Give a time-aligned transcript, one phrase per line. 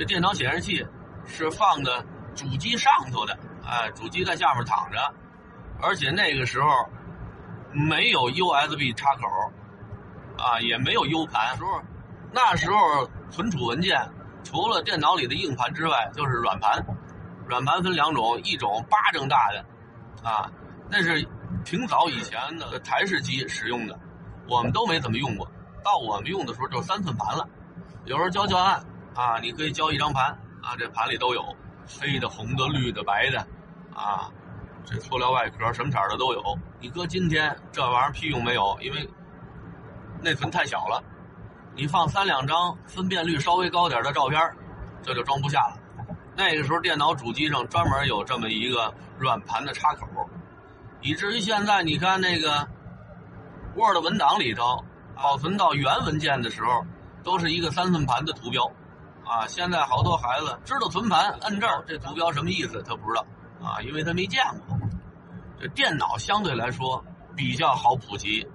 [0.00, 0.86] 这电脑显示器
[1.26, 2.02] 是放的
[2.34, 4.98] 主机上头的，哎，主机在下面躺着，
[5.78, 6.70] 而且那个时候
[7.70, 9.26] 没有 USB 插口，
[10.42, 11.54] 啊，也没有 U 盘。
[12.32, 14.00] 那时候存储文件
[14.42, 16.82] 除了电脑里的硬盘之外，就是软盘。
[17.46, 20.50] 软盘分两种，一种八正大的，啊，
[20.88, 21.28] 那是
[21.62, 24.00] 挺早以前的台式机使用的，
[24.48, 25.46] 我们都没怎么用过。
[25.84, 27.46] 到我们用的时候就三寸盘了，
[28.06, 28.82] 有时候交教案
[29.14, 30.30] 啊，你可以交一张盘
[30.62, 31.44] 啊，这盘里都有
[32.00, 33.38] 黑的、红的、绿的、白的，
[33.94, 34.30] 啊，
[34.84, 36.58] 这塑料外壳什么色的都有。
[36.80, 39.08] 你搁今天这玩意儿屁用没有，因为
[40.20, 41.02] 内存太小了，
[41.74, 44.40] 你放三两张分辨率稍微高点的照片，
[45.02, 45.76] 这就装不下了。
[46.36, 50.06] 那个时候电脑主机上专门有这么一个软盘的插口，
[51.00, 52.68] 以至于现在你看那个
[53.74, 54.84] Word 文档里头。
[55.22, 56.82] 保存到原文件的时候，
[57.22, 58.72] 都是一个三寸盘的图标，
[59.24, 63.26] 啊，现在好多孩子知道存盘，摁这儿，这图标什么意思他不知道，
[63.62, 64.78] 啊，因为他没见过。
[65.60, 67.04] 这电脑相对来说
[67.36, 68.46] 比较好普及，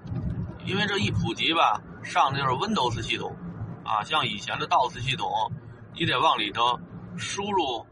[0.66, 3.36] 因为这一普及吧，上的就是 Windows 系统，
[3.84, 5.30] 啊，像以前的 DOS 系统，
[5.94, 6.80] 你得往里头
[7.16, 7.86] 输入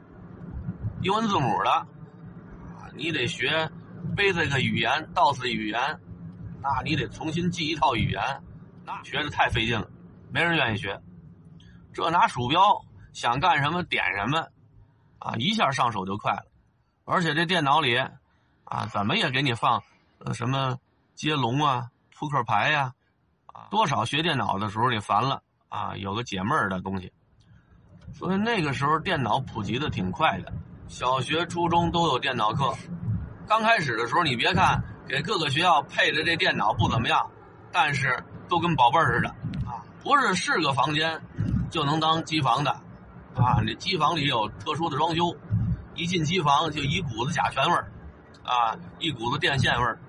[1.01, 3.69] 英文字母的，啊，你得学
[4.15, 5.99] Basic 语言，DOS 语言，
[6.61, 8.21] 那你得重新记一套语言。
[8.85, 9.87] 那学的太费劲了，
[10.29, 10.99] 没人愿意学。
[11.93, 14.47] 这拿鼠标想干什么点什么，
[15.19, 16.45] 啊，一下上手就快了。
[17.05, 17.97] 而且这电脑里，
[18.65, 19.81] 啊，怎么也给你放，
[20.19, 20.77] 呃，什么
[21.15, 22.93] 接龙啊、扑克牌呀，
[23.45, 27.11] 啊，多少学电脑的时候你烦了啊，有个解闷儿的东西。
[28.13, 30.51] 所以那个时候电脑普及的挺快的，
[30.87, 32.73] 小学、初中都有电脑课。
[33.47, 37.29] 刚开始的时候，你别看给各个学校配的这电脑不怎么样，
[37.71, 38.23] 但是。
[38.49, 39.29] 都跟宝贝儿似的，
[39.65, 41.19] 啊，不是是个房间
[41.73, 42.69] 就能当机房的，
[43.33, 45.35] 啊，这机房里有特殊的装修，
[45.95, 47.91] 一进机房就一股子甲醛味儿，
[48.43, 49.99] 啊，一股子电线味儿，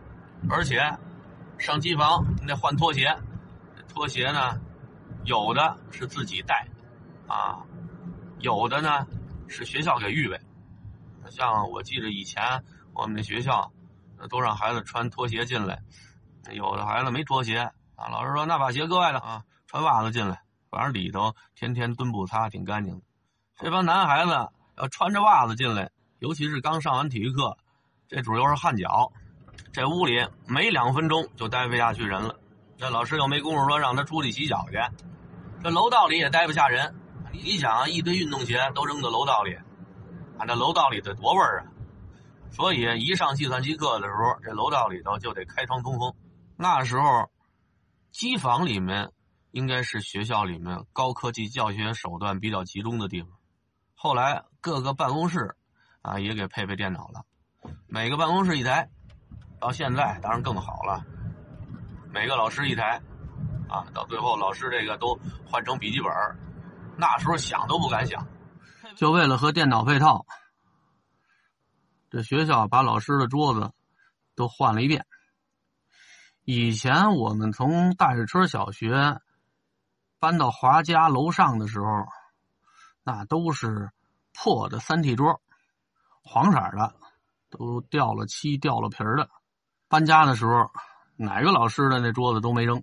[0.51, 0.95] 而且
[1.57, 3.17] 上机房你得换拖鞋，
[3.89, 4.61] 拖鞋呢
[5.25, 6.69] 有的是自己带，
[7.27, 7.65] 啊，
[8.41, 9.07] 有的呢
[9.49, 10.39] 是学校给预备，
[11.31, 12.63] 像我记得以前
[12.93, 13.73] 我们那学校
[14.29, 15.81] 都让孩子穿拖鞋进来，
[16.53, 17.71] 有的孩子没拖鞋。
[17.97, 20.43] 啊，老师说那把鞋搁外头啊，穿袜子进来，
[20.75, 23.03] 反正里头天天墩布擦，挺干净的。
[23.61, 24.33] 这帮男孩子
[24.77, 27.57] 要穿着袜子进来，尤其是刚上完体育课，
[28.09, 29.13] 这主要是汗脚，
[29.73, 32.35] 这屋里没两分钟就待不下去人了。
[32.77, 34.79] 这老师又没工夫说让他出去洗脚去，
[35.63, 36.93] 这楼道里也待不下人。
[37.31, 39.55] 你想啊，一堆运动鞋都扔到楼道里，
[40.39, 41.71] 啊，那楼道里得多味儿啊！
[42.51, 46.13] 所以一上计算机课的时候，这楼道里头就得开窗通风。
[46.57, 47.31] 那时候。
[48.15, 49.11] 机房里面
[49.55, 53.31] 应该是学校里面高科技教学手段比较集中的地方。
[53.95, 55.55] 后来各个办公室
[56.03, 57.25] 啊也给配备电脑了，
[57.87, 58.91] 每个办公室一台。
[59.61, 61.07] 到现在当然更好了，
[62.13, 63.01] 每个老师一台
[63.69, 63.87] 啊。
[63.95, 65.17] 到最后老师这个都
[65.47, 66.13] 换成笔记本，
[66.99, 68.27] 那时候想都不敢想。
[68.97, 70.27] 就为了和电脑配套，
[72.11, 73.73] 这学校把老师的桌子
[74.35, 75.07] 都换了一遍。
[76.43, 79.21] 以前我们从大水车小学
[80.25, 81.87] 搬到华家楼上的时候，
[83.03, 83.91] 那都是
[84.33, 85.43] 破的三屉桌，
[86.23, 86.95] 黄色的，
[87.51, 89.29] 都掉了漆、掉了皮儿的。
[89.87, 90.71] 搬家的时候，
[91.17, 92.83] 哪个老师的那桌子都没扔，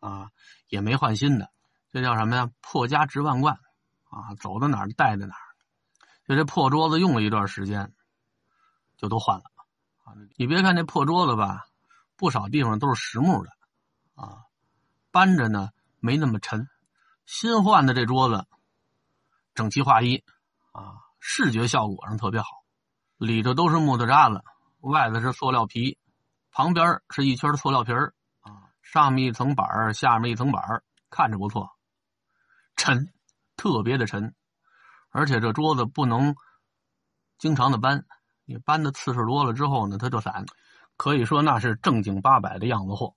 [0.00, 0.28] 啊，
[0.68, 1.50] 也没换新的。
[1.90, 2.50] 这叫什么呀？
[2.60, 3.54] 破家值万贯，
[4.10, 5.46] 啊，走到哪儿带到哪儿。
[6.28, 7.90] 就这破桌子用了一段时间，
[8.98, 9.44] 就都换了。
[10.04, 11.64] 啊，你别看这破桌子吧。
[12.16, 13.50] 不少地方都是实木的，
[14.14, 14.44] 啊，
[15.10, 16.68] 搬着呢没那么沉。
[17.26, 18.46] 新换的这桌子
[19.54, 20.22] 整齐划一，
[20.72, 22.48] 啊，视觉效果上特别好。
[23.16, 24.42] 里头都是木头渣子，
[24.80, 25.98] 外头是塑料皮，
[26.50, 31.70] 旁边是一圈塑料皮儿，啊，上面一层板儿，下面一层板儿，看着不错。
[32.74, 33.12] 沉，
[33.56, 34.34] 特别的沉，
[35.10, 36.34] 而且这桌子不能
[37.38, 38.04] 经常的搬，
[38.44, 40.44] 你搬的次数多了之后呢，它就散。
[40.96, 43.14] 可以说那是正经八百的样子货，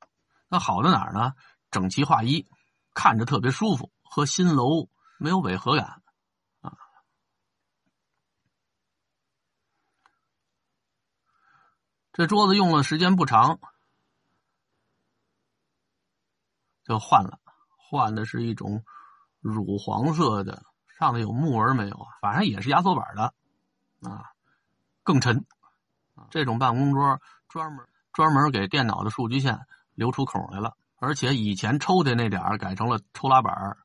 [0.48, 1.34] 那好在哪儿呢？
[1.72, 2.48] 整齐划一，
[2.94, 6.02] 看着特别舒服，和新楼没有违和感
[6.62, 6.78] 啊。
[12.14, 13.60] 这桌子用了时间不长，
[16.84, 17.40] 就换了，
[17.78, 18.86] 换的是一种
[19.42, 20.64] 乳黄色的，
[20.98, 22.08] 上面有木纹没有？
[22.22, 23.34] 反正也是压缩板的
[24.10, 24.32] 啊，
[25.04, 25.46] 更沉。
[26.30, 27.20] 这种办公桌。
[27.48, 33.78] 专门专门给电脑的数据线留出孔来了，而且以前抽的那点改成了抽拉板，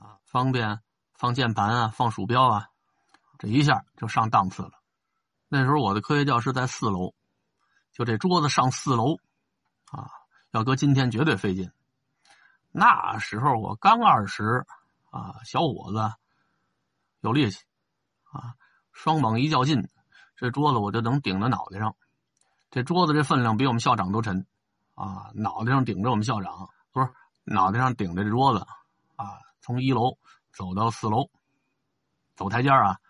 [0.00, 0.80] 啊，方便
[1.14, 2.68] 放键盘啊，放鼠标啊，
[3.38, 4.72] 这一下就上档次了。
[5.48, 7.14] 那时候我的科学教室在四楼，
[7.92, 9.16] 就这桌子上四楼，
[9.90, 10.10] 啊，
[10.50, 11.70] 要搁今天绝对费劲。
[12.70, 14.66] 那时候我刚二十，
[15.10, 16.12] 啊，小伙子，
[17.20, 17.64] 有力气，
[18.30, 18.54] 啊，
[18.92, 19.88] 双膀一较劲，
[20.36, 21.96] 这桌子我就能顶在脑袋上。
[22.70, 24.46] 这桌子这分量比我们校长都沉，
[24.94, 27.08] 啊，脑袋上顶着我们校长，不是
[27.44, 28.66] 脑袋上顶着这桌子，
[29.14, 30.16] 啊，从一楼
[30.52, 31.28] 走到四楼，
[32.36, 33.00] 走台阶啊，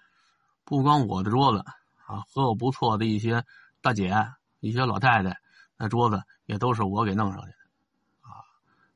[0.64, 1.62] 不光我的桌子。
[2.06, 3.44] 啊，和我不错的一些
[3.82, 4.14] 大姐、
[4.60, 5.36] 一些老太太，
[5.76, 7.56] 那桌子也都是我给弄上去的。
[8.20, 8.30] 啊，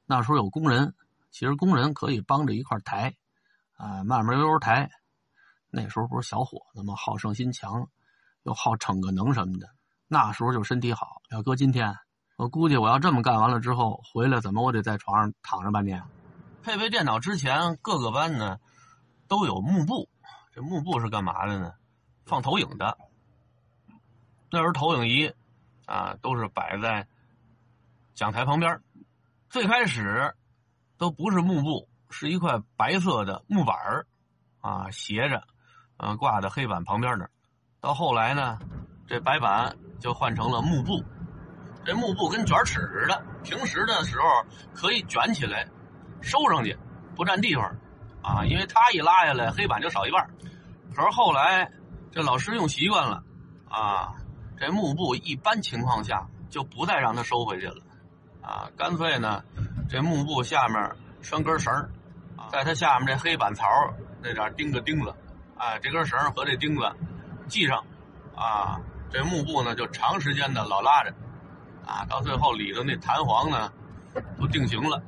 [0.07, 0.95] 那时候有工人，
[1.33, 3.17] 其实工人可以帮着一块抬，
[3.77, 4.89] 啊，慢慢悠悠抬。
[5.71, 7.89] 那时候不是小伙子嘛，好胜心强，
[8.45, 9.69] 又好逞个能什么的。
[10.07, 11.21] 那时候就身体好。
[11.31, 11.93] 要搁今天，
[12.37, 16.01] 我估计我要这么干完了之后回来，怎么我得在床上躺着半天？
[16.63, 18.59] 配备电脑之前，各个班呢
[19.29, 20.09] 都有幕布。
[20.53, 21.75] 这幕布是干嘛的呢？
[22.27, 22.99] 放投影的，
[24.51, 25.33] 那时候投影仪
[25.87, 27.07] 啊都是摆在
[28.15, 28.81] 讲台旁边
[29.49, 30.35] 最开始
[30.99, 33.77] 都不是幕布，是一块白色的木板
[34.61, 35.43] 啊斜着，
[35.97, 37.29] 嗯挂在黑板旁边那
[37.81, 38.59] 到后来呢，
[39.09, 41.03] 这白板就换成了幕布。
[41.85, 44.25] 这幕布跟卷尺似的，平时的时候
[44.75, 45.67] 可以卷起来
[46.23, 46.77] 收上去，
[47.17, 47.77] 不占地方
[48.23, 48.45] 啊。
[48.45, 50.29] 因为它一拉下来，黑板就少一半。
[50.95, 51.71] 可是后来。
[52.13, 53.23] 这老师用习惯了，
[53.69, 54.15] 啊，
[54.59, 57.77] 这幕布一般情况下就不再让他收回去了，
[58.43, 59.45] 啊，干脆呢，
[59.89, 60.91] 这幕布下面
[61.23, 61.73] 拴根绳
[62.51, 63.65] 在它下面这黑板槽
[64.21, 65.15] 那点钉个钉子，
[65.57, 66.83] 哎，这根绳和这钉子
[67.49, 67.85] 系上，
[68.35, 68.81] 啊，
[69.13, 71.15] 这幕布呢就长时间的老拉着，
[71.87, 73.73] 啊，到最后里头那弹簧呢
[74.37, 75.01] 都定型了，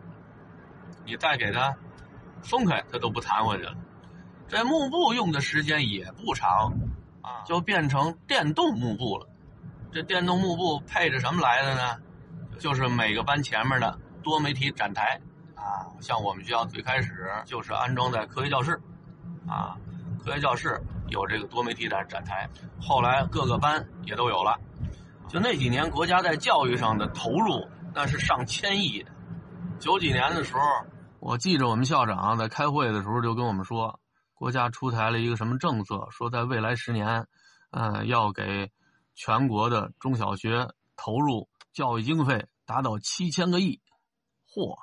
[1.05, 1.75] 你再给它
[2.43, 3.75] 松开，它都不弹回去了。
[4.49, 6.73] 这幕布用的时间也不长。
[7.25, 9.29] 啊，就变成电动幕布了。
[9.93, 11.97] 这电动幕布配着什么来的呢？
[12.59, 15.21] 就是每个班前面的多媒体展台。
[15.55, 18.73] 啊，像我们学校最开始就是安装在科学教室。
[19.47, 19.77] 啊，
[20.25, 22.51] 科学教室有这个多媒体展展台，
[22.81, 24.59] 后来各个班也都有了。
[25.29, 27.65] 就那几年，国家在教育上的投入
[27.95, 29.13] 那是上千亿的。
[29.79, 30.61] 九几年的时候，
[31.25, 34.01] 我记着我们校长在开会的时候就跟我们说。
[34.35, 36.09] 国家出台了一个什么政策？
[36.11, 37.29] 说在未来十年，
[37.71, 38.73] 嗯，要给
[39.15, 43.81] 全国的中小学投入教育经费达到七千个亿。
[44.53, 44.77] 嚯！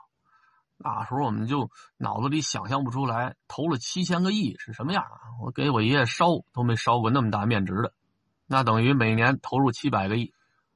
[0.77, 5.35] 那时候我们就脑子里想象不出来，投了七千个亿是什么样啊！
[5.43, 7.91] 我给我爷爷烧都没烧过那么大面值的，
[8.47, 10.33] 那等于每年投入七百个亿。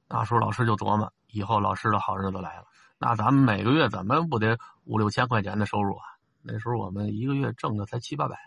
[0.09, 2.65] 那时候老师就琢磨，以后老师的好日子来了。
[3.05, 6.05] 那咱们每个月怎么不得五六千块钱的收入啊？
[6.41, 8.37] 那时候我们一个月挣的才七八百。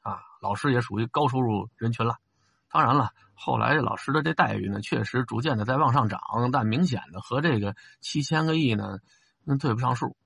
[0.00, 2.16] 啊，老师也属于高收入人群了。
[2.72, 6.20] 当然了，后来这老师的这待遇呢，确实逐渐的在往上涨，
[6.52, 8.98] 但明显的和这个七千个亿呢，
[9.44, 10.16] 那对不上数。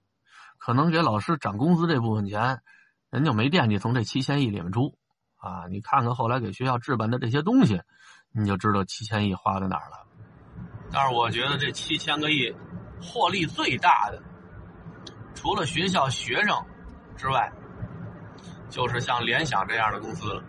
[0.57, 2.63] 可能给老师涨工资这部分钱，
[3.11, 4.97] 人就没惦记从这七千亿里面出。
[5.37, 7.83] 啊，你看看后来给学校置办的这些东西，
[8.33, 10.07] 你就知道七千亿花在哪儿了。
[10.91, 12.55] 但是我觉得这七千个亿，
[13.03, 14.23] 获利最大的，
[15.35, 16.57] 除了学校学生
[17.17, 17.53] 之外。
[18.71, 20.43] 就是像联想这样的公司了，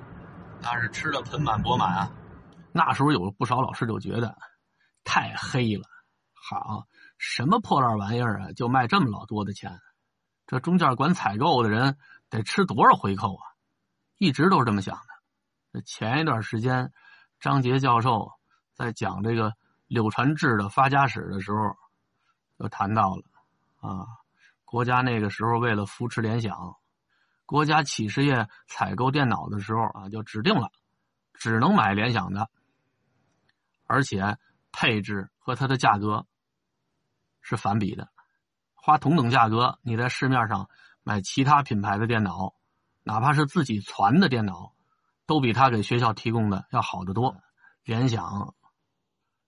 [0.62, 2.10] 那是吃的盆满钵满啊。
[2.72, 4.38] 那时候有不少老师就觉得
[5.04, 5.84] 太黑了，
[6.32, 6.86] 好
[7.18, 9.78] 什么破烂玩意儿啊，就卖这么老多的钱，
[10.48, 11.98] 这中间管采购的人
[12.30, 13.44] 得吃多少回扣啊？
[14.18, 14.96] 一直都是这么想
[15.74, 15.82] 的。
[15.82, 16.94] 前一段时间，
[17.42, 18.32] 张杰教授
[18.74, 19.52] 在讲这个
[19.88, 21.76] 柳传志的发家史的时候，
[22.60, 23.24] 就谈到了
[23.80, 24.08] 啊，
[24.66, 26.76] 国家那个时候为了扶持联想。
[27.46, 30.72] 国家企事业采购电脑的时候啊，就指定了，
[31.34, 32.50] 只能买联想的，
[33.86, 34.38] 而且
[34.72, 36.26] 配置和它的价格
[37.42, 38.10] 是反比的。
[38.74, 40.70] 花同等价格，你在市面上
[41.04, 42.56] 买其他品牌的电脑，
[43.04, 44.74] 哪怕是自己攒的电脑，
[45.26, 47.36] 都比他给学校提供的要好得多。
[47.84, 48.56] 联想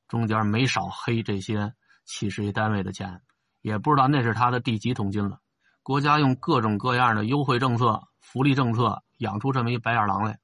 [0.07, 1.73] 中间没少黑这些
[2.05, 3.21] 企事业单位的钱，
[3.61, 5.41] 也不知道那是他的第几桶金了。
[5.83, 10.39] 国家用各种各样的优惠政策、福利政策养出这么一白眼狼来，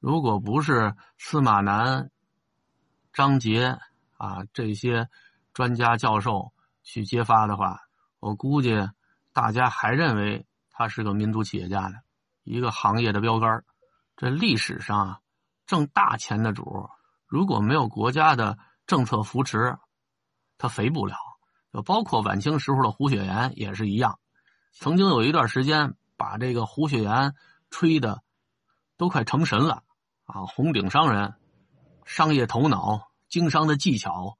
[0.00, 2.10] 如果不是司马南、
[3.12, 3.78] 张杰
[4.16, 5.08] 啊这些
[5.54, 7.80] 专家教授去揭发的话，
[8.20, 8.88] 我估计
[9.32, 11.94] 大家还认为他是个民族企业家呢，
[12.44, 13.64] 一个行业的标杆。
[14.16, 15.20] 这历史上啊，
[15.66, 16.88] 挣大钱的主，
[17.26, 19.76] 如果没有国家的政策扶持，
[20.58, 21.16] 他肥不了。
[21.72, 24.18] 就包括晚清时候的胡雪岩也是一样。
[24.72, 27.34] 曾经有一段时间，把这个胡雪岩
[27.70, 28.22] 吹的
[28.96, 29.82] 都快成神了
[30.24, 30.46] 啊！
[30.46, 31.34] 红顶商人，
[32.04, 34.38] 商业头脑、经商的技巧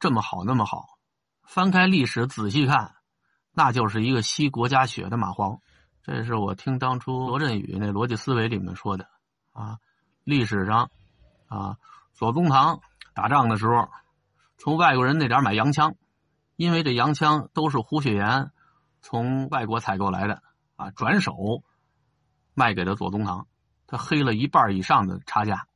[0.00, 0.98] 这么好那么好，
[1.42, 2.94] 翻开历史仔细看，
[3.52, 5.60] 那就是一个吸国家血的蚂蟥。
[6.02, 9.08] 这是我听当初罗振宇那逻辑思维里面说的
[9.52, 9.78] 啊。
[10.24, 10.90] 历史上
[11.48, 11.76] 啊，
[12.14, 12.80] 左宗棠
[13.14, 13.88] 打仗的时候，
[14.62, 15.96] 从外国人那点买洋枪，
[16.54, 18.52] 因为这洋枪都是胡雪岩
[19.00, 20.40] 从外国采购来的
[20.76, 21.34] 啊，转手
[22.54, 23.48] 卖给了左宗棠，
[23.88, 25.66] 他黑了一半以上的差价。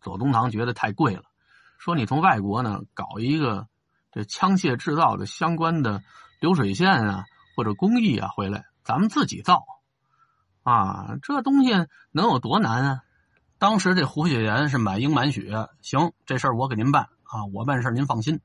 [0.00, 1.24] 左宗棠觉得太贵了，
[1.76, 3.68] 说你从外国呢搞一个
[4.10, 6.02] 这枪械制造的相关的
[6.40, 9.66] 流水线啊或者工艺啊回来，咱们自己造
[10.62, 11.72] 啊，这东西
[12.10, 13.00] 能有多难啊？
[13.58, 18.42] 当时这胡雪岩是满应满许，行，这事儿我给您办啊，我办事您放心。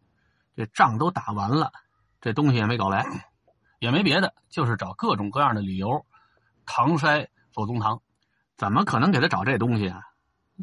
[0.55, 1.73] 这仗都打完了，
[2.21, 3.29] 这东西也没搞来，
[3.79, 6.05] 也没别的，就是找各种各样的理由
[6.65, 8.01] 搪塞左宗棠。
[8.55, 10.03] 怎么可能给他找这东西啊？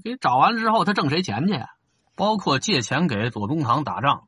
[0.02, 1.62] 给找完之后，他挣谁钱去？
[2.14, 4.26] 包括借钱给左宗棠打仗，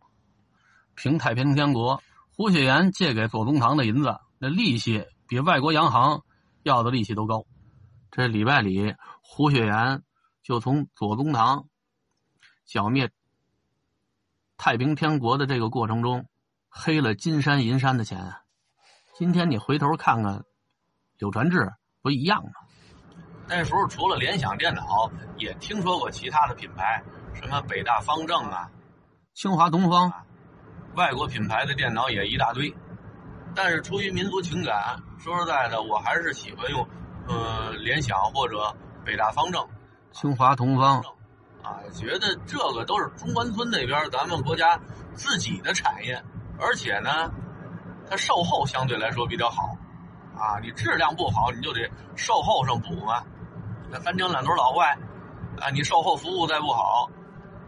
[0.94, 2.02] 平太平天国，
[2.36, 6.22] 胡雪岩借给左宗棠的银子，那利息比外国洋行
[6.62, 7.46] 要的利息都高。
[8.10, 10.02] 这礼拜里，胡雪岩。
[10.42, 11.66] 就从左宗棠
[12.66, 13.10] 剿灭
[14.58, 16.26] 太平天国的这个过程中，
[16.68, 18.34] 黑了金山银山的钱。
[19.14, 20.44] 今天你回头看看，
[21.18, 21.72] 柳传志
[22.02, 22.50] 不一样吗？
[23.48, 27.02] 那时候除了联想电脑，也听说过其他的品牌，
[27.34, 28.70] 什么北大方正啊、
[29.34, 30.12] 清华东方，
[30.94, 32.74] 外国品牌的电脑也一大堆。
[33.54, 36.86] 但是出于民族情感，说实在的，我还是喜欢用
[37.28, 39.66] 呃联想或者北大方正。
[40.12, 41.02] 清华同方，
[41.66, 44.80] 啊，觉得这个都是中关村那边咱们国家
[45.14, 46.22] 自己的产业，
[46.60, 47.28] 而且呢，
[48.08, 49.76] 它售后相对来说比较好，
[50.36, 53.24] 啊，你质量不好，你就得售后上补嘛。
[53.90, 54.96] 那三江两头老外，
[55.58, 57.10] 啊，你售后服务再不好，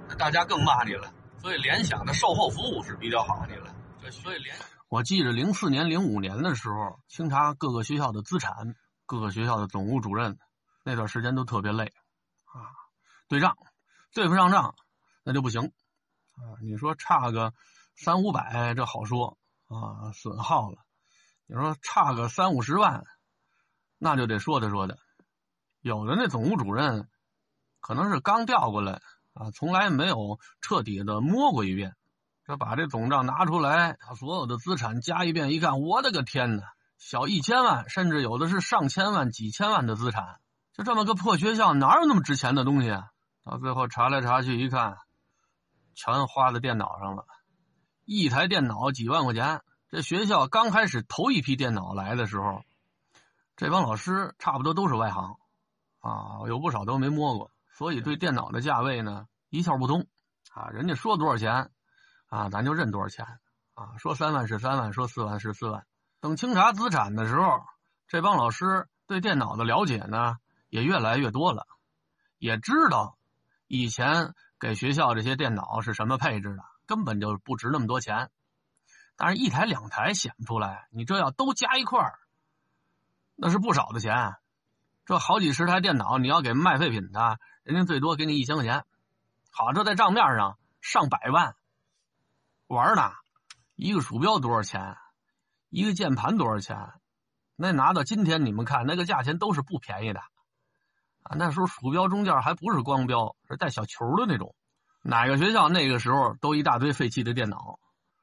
[0.08, 1.12] 那大家更骂你了。
[1.38, 3.74] 所以联想的售后服务是比较好的了。
[4.12, 4.54] 所以联，
[4.88, 8.52] 我记着零四年、零五年的时候，清查各个学校的资产，
[9.06, 10.38] 各个学校的总务主任，
[10.84, 11.84] 那段时间都特别累。
[12.46, 12.62] 啊，
[13.28, 13.56] 对账，
[14.12, 14.74] 对不上账，
[15.24, 15.62] 那就不行。
[15.62, 17.52] 啊，你说差个
[17.96, 20.78] 三五百，这好说啊，损耗了。
[21.46, 23.04] 你说差个三五十万，
[23.98, 24.98] 那就得说的说的。
[25.80, 27.08] 有的那总务主任，
[27.80, 29.00] 可能是刚调过来
[29.34, 31.94] 啊，从来没有彻底的摸过一遍。
[32.44, 36.62] 这把这总账拿出来，他所有的资产加一遍，一看，我的个天哪，
[36.96, 40.40] 小一千万，甚至有的是上千万、几千万的资产。
[40.72, 42.88] 就这么个破学校，哪有那么值钱的东西？
[43.48, 44.98] 到最后查来查去一看，
[45.94, 47.24] 全花在电脑上了。
[48.04, 49.62] 一台电脑几万块钱。
[49.88, 52.62] 这学校刚开始头一批电脑来的时候，
[53.56, 55.38] 这帮老师差不多都是外行，
[56.00, 60.06] 啊，有不少都没摸过，所以对电脑的价位呢一窍不通。
[60.52, 61.70] 啊，人家说多少钱，
[62.28, 63.24] 啊，咱就认多少钱。
[63.72, 65.86] 啊，说三万是三万，说四万是四万。
[66.20, 67.62] 等清查资产的时候，
[68.08, 70.36] 这帮老师对电脑的了解呢？
[70.68, 71.66] 也越来越多了，
[72.36, 73.16] 也知道
[73.68, 78.30] 以前给学校这些电脑是什么配置的，根本就不值那么多钱。
[79.14, 82.18] 但是，一台两台显不出来，你这要都加一块儿，
[83.36, 84.36] 那是不少的钱。
[85.04, 88.84] 这好几十台电脑，你要给卖废品的，人家最多给你一千块钱。
[89.50, 91.54] 好，这在账面上上百万，
[92.68, 93.10] 玩呢。
[93.74, 94.96] 一个鼠标多少钱？
[95.68, 96.92] 一个键盘多少钱？
[97.54, 100.22] 那拿到今天你们看，那个价钱都是不便宜的。
[101.22, 104.54] 啊，那时候鼠标中间还不是光标，是带小球的那种。
[105.02, 107.78] 哪个学校那个时候都一大堆废弃的电脑，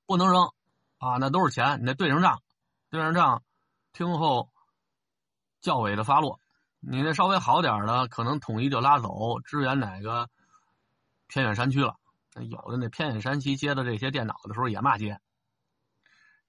[0.05, 0.51] 不能扔
[0.97, 2.41] 啊，那都是钱，你得对上账，
[2.89, 3.43] 对上账，
[3.93, 4.49] 听候
[5.61, 6.39] 教委的发落。
[6.79, 10.29] 你那稍微好点的，可能统一就拉走，支援哪个
[11.27, 11.95] 偏远山区了。
[12.35, 15.19] 有的那偏远山区接到这些电脑的时候也骂街，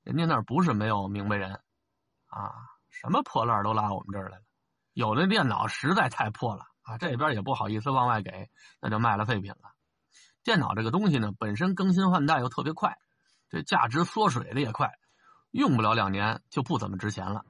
[0.03, 1.61] 人家那不是没有明白人
[2.27, 2.53] 啊，
[2.91, 4.43] 什么破烂都拉我们这儿来了。
[4.97, 8.49] 有的电脑实在太破了啊，这边也不好意思往外给，
[8.81, 9.75] 那就卖了废品了。
[10.43, 12.97] 电脑这个东西呢，本身更新换代又特别快，
[13.51, 14.95] 这价值缩水的也快，
[15.51, 17.45] 用不了两年就不怎么值钱了。